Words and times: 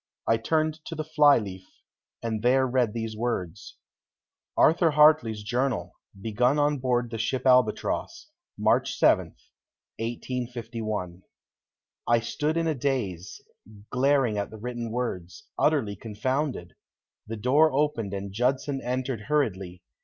I 0.27 0.37
turned 0.37 0.83
to 0.85 0.95
the 0.95 1.03
fly 1.03 1.37
leaf 1.37 1.67
and 2.23 2.41
there 2.41 2.65
read 2.65 2.93
these 2.95 3.15
words: 3.15 3.77
"Arthur 4.57 4.89
Hartley's 4.89 5.43
journal. 5.43 5.91
Begun 6.19 6.57
on 6.57 6.79
board 6.79 7.11
the 7.11 7.19
ship 7.19 7.45
Albatross, 7.45 8.31
March 8.57 8.95
7, 8.97 9.27
1851." 9.99 11.21
I 12.07 12.19
stood 12.19 12.57
in 12.57 12.65
a 12.65 12.73
daze, 12.73 13.41
glaring 13.91 14.39
at 14.39 14.49
the 14.49 14.57
written 14.57 14.89
words, 14.89 15.45
utterly 15.59 15.95
confounded. 15.95 16.73
The 17.27 17.37
door 17.37 17.71
opened 17.71 18.11
and 18.11 18.33
Judson 18.33 18.81
entered 18.81 19.25
hurriedly. 19.27 19.83